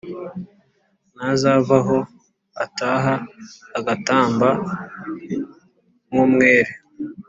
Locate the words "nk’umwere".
6.09-6.71